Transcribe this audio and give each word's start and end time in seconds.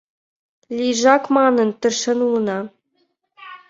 Лийжак 0.77 1.23
манын, 1.37 1.69
тыршен 1.79 2.19
улына. 2.27 2.59